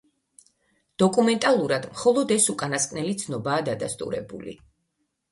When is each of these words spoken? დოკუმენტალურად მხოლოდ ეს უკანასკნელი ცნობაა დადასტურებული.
დოკუმენტალურად 1.01 1.83
მხოლოდ 1.97 2.33
ეს 2.35 2.47
უკანასკნელი 2.53 3.11
ცნობაა 3.25 3.67
დადასტურებული. 3.69 4.55